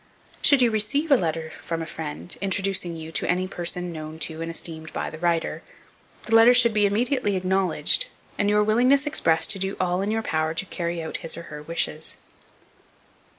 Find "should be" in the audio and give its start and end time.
6.55-6.87